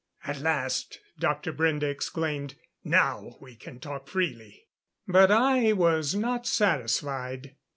"At 0.25 0.39
last," 0.41 0.99
Dr. 1.19 1.53
Brende 1.53 1.83
exclaimed. 1.83 2.55
"Now 2.83 3.37
we 3.39 3.55
can 3.55 3.79
talk 3.79 4.07
freely." 4.07 4.65
But 5.07 5.29
I 5.29 5.73
was 5.73 6.15
not 6.15 6.47
satisfied. 6.47 7.55